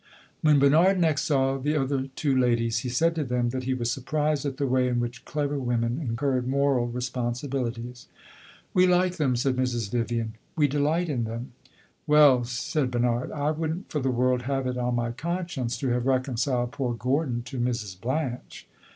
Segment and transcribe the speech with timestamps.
[0.41, 3.91] When Bernard next saw the other two ladies, he said to them that he was
[3.91, 8.07] surprised at the way in which clever women incurred moral responsibilities.
[8.73, 9.91] "We like them," said Mrs.
[9.91, 10.33] Vivian.
[10.55, 11.51] "We delight in them!"
[12.07, 15.89] "Well," said Bernard, "I would n't for the world have it on my conscience to
[15.89, 18.01] have reconciled poor Gordon to Mrs.
[18.01, 18.65] Blanche."